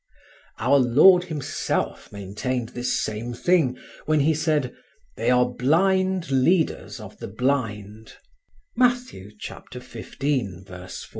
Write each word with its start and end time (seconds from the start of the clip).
Our 0.57 0.79
Lord 0.79 1.25
Himself 1.25 2.11
maintained 2.11 2.69
this 2.69 2.99
same 2.99 3.35
thing 3.35 3.77
when 4.07 4.21
He 4.21 4.33
said: 4.33 4.75
"They 5.15 5.29
are 5.29 5.45
blind 5.47 6.31
leaders 6.31 6.99
of 6.99 7.19
the 7.19 7.27
blind" 7.27 8.13
(Matthew, 8.75 9.29
xv, 9.37 9.83
14). 9.83 10.65